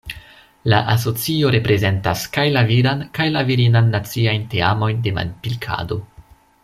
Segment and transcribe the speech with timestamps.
[0.71, 6.01] La asocio reprezentas kaj la viran kaj la virinan naciajn teamojn de manpilkado.